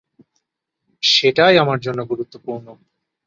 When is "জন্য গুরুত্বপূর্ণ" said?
1.79-2.67